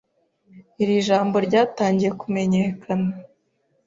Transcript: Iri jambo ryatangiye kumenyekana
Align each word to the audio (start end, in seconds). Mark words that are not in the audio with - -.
Iri 0.81 0.95
jambo 1.07 1.35
ryatangiye 1.47 2.11
kumenyekana 2.21 3.09